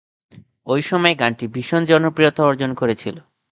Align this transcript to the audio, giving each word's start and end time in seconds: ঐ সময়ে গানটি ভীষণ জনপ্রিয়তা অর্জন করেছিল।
ঐ 0.67 0.75
সময়ে 0.81 1.15
গানটি 1.15 1.45
ভীষণ 1.47 1.81
জনপ্রিয়তা 1.85 2.41
অর্জন 2.43 2.71
করেছিল। 2.73 3.15